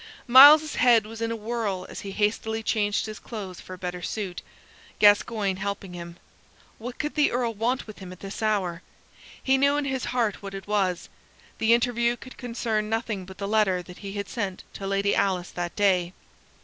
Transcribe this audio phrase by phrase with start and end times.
[0.25, 4.01] Myles's head was in a whirl as he hastily changed his clothes for a better
[4.01, 4.41] suit,
[4.97, 6.17] Gascoyne helping him.
[6.79, 8.81] What could the Earl want with him at this hour?
[9.43, 11.07] He knew in his heart what it was;
[11.59, 15.51] the interview could concern nothing but the letter that he had sent to Lady Alice
[15.51, 16.13] that day.